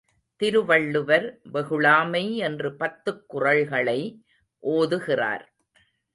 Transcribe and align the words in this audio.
திருவள்ளுவர் 0.35 1.39
வெகுளாமை 1.53 2.35
என்று 2.37 2.75
பத்துக் 2.75 3.23
குறள்களை 3.33 3.99
ஓதுகிறார். 4.63 5.45